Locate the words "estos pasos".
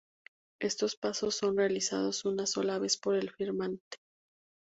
0.59-1.35